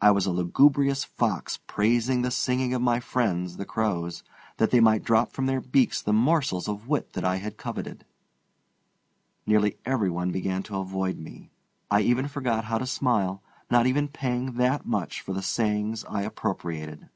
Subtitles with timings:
[0.00, 4.22] I was a lugubrious fox praising the singing of my friends, the crow's,
[4.56, 8.06] that they might drop from their beaks the morsels of wit that I coveted.
[9.44, 11.50] Nearly every one began to avoid me.
[11.90, 16.22] I even forgot how to smile, not even paying that much for the sayings I
[16.22, 17.10] appropriated.